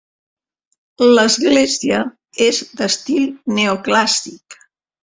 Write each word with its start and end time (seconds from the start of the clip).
L'església 1.09 2.01
és 2.47 2.65
d'estil 2.81 3.31
neoclàssic. 3.61 4.63